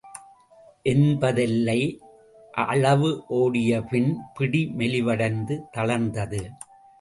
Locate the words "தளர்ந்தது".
5.71-6.41